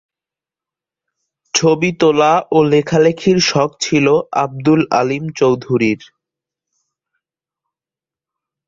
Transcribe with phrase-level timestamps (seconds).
[1.53, 4.07] ছবি তোলা ও লেখালেখির শখ ছিল
[4.35, 6.01] আবদুল আলীম চৌধুরীর।